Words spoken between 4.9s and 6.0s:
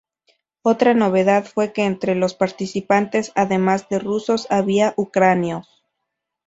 ucranianos.